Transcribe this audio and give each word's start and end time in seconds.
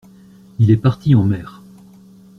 Il 0.57 0.71
est 0.71 0.77
parti 0.77 1.13
en 1.13 1.23
mer. 1.25 1.61